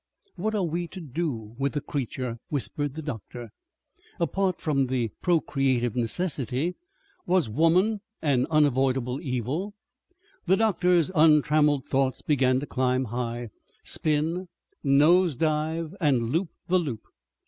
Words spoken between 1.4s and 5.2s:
with the creature?" whispered the doctor. Apart from the